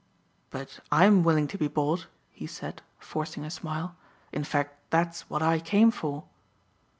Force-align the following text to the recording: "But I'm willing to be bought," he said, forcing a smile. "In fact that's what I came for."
"But 0.49 0.79
I'm 0.91 1.21
willing 1.21 1.45
to 1.49 1.59
be 1.59 1.67
bought," 1.67 2.07
he 2.31 2.47
said, 2.47 2.81
forcing 2.97 3.45
a 3.45 3.51
smile. 3.51 3.95
"In 4.31 4.43
fact 4.43 4.89
that's 4.89 5.29
what 5.29 5.43
I 5.43 5.59
came 5.59 5.91
for." 5.91 6.23